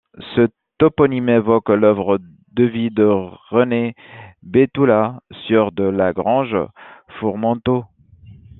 Ce 0.35 0.47
toponyme 0.79 1.29
évoque 1.29 1.69
l’œuvre 1.69 2.17
de 2.53 2.63
vie 2.63 2.89
de 2.89 3.03
René 3.51 3.93
Béthoulat, 4.41 5.21
sieur 5.45 5.71
de 5.71 5.83
la 5.83 6.11
Grange-Formanteau. 6.11 7.85